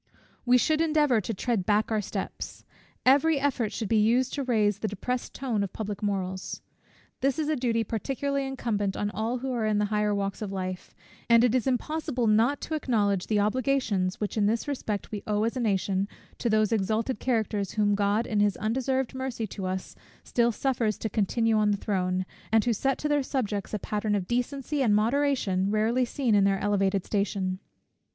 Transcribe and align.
We 0.47 0.57
should 0.57 0.81
endeavour 0.81 1.21
to 1.21 1.31
tread 1.31 1.63
back 1.63 1.91
our 1.91 2.01
steps. 2.01 2.65
Every 3.05 3.39
effort 3.39 3.71
should 3.71 3.87
be 3.87 4.01
used 4.01 4.33
to 4.33 4.43
raise 4.43 4.79
the 4.79 4.87
depressed 4.87 5.35
tone 5.35 5.61
of 5.61 5.73
public 5.73 6.01
morals. 6.01 6.63
This 7.19 7.37
is 7.37 7.47
a 7.49 7.55
duty 7.55 7.83
particularly 7.83 8.47
incumbent 8.47 8.97
on 8.97 9.11
all 9.11 9.37
who 9.37 9.51
are 9.53 9.67
in 9.67 9.77
the 9.77 9.85
higher 9.93 10.15
walks 10.15 10.41
of 10.41 10.51
life; 10.51 10.95
and 11.29 11.43
it 11.43 11.53
is 11.53 11.67
impossible 11.67 12.25
not 12.25 12.61
to 12.61 12.73
acknowledge 12.73 13.27
the 13.27 13.39
obligations, 13.39 14.19
which 14.19 14.37
in 14.37 14.47
this 14.47 14.67
respect 14.67 15.11
we 15.11 15.21
owe 15.27 15.43
as 15.43 15.55
a 15.55 15.59
nation, 15.59 16.07
to 16.39 16.49
those 16.49 16.71
exalted 16.71 17.19
characters, 17.19 17.73
whom 17.73 17.93
God 17.93 18.25
in 18.25 18.39
his 18.39 18.57
undeserved 18.57 19.13
mercy 19.13 19.45
to 19.45 19.67
us, 19.67 19.95
still 20.23 20.51
suffers 20.51 20.97
to 20.97 21.09
continue 21.11 21.57
on 21.57 21.69
the 21.69 21.77
throne, 21.77 22.25
and 22.51 22.65
who 22.65 22.73
set 22.73 22.97
to 22.97 23.07
their 23.07 23.21
subjects 23.21 23.71
a 23.71 23.77
pattern 23.77 24.15
of 24.15 24.25
decency 24.27 24.81
and 24.81 24.95
moderation 24.95 25.69
rarely 25.69 26.05
seen 26.05 26.33
in 26.33 26.43
their 26.43 26.57
elevated 26.57 27.05
station. 27.05 27.59